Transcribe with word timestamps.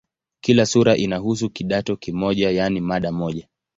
Kila 0.41 0.65
sura 0.65 0.97
inahusu 0.97 1.49
"kidato" 1.49 1.95
kimoja, 1.95 2.51
yaani 2.51 2.81
mada 2.81 3.11
moja. 3.11 3.47